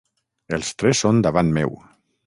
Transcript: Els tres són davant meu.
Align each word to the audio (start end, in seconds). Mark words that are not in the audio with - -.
Els 0.59 0.71
tres 0.83 1.03
són 1.05 1.23
davant 1.29 1.57
meu. 1.59 1.77